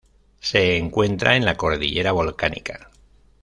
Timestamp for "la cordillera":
1.45-2.11